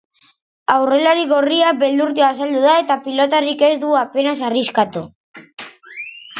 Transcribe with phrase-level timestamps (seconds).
[0.75, 5.07] Aurrelari gorria beldurti azaldu da eta pilotarik ez du apenas arriskatu.